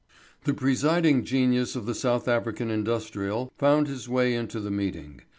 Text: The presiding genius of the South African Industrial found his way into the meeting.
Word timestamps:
The 0.45 0.53
presiding 0.55 1.23
genius 1.25 1.75
of 1.75 1.85
the 1.85 1.93
South 1.93 2.27
African 2.27 2.71
Industrial 2.71 3.53
found 3.59 3.87
his 3.87 4.09
way 4.09 4.33
into 4.33 4.59
the 4.59 4.71
meeting. 4.71 5.21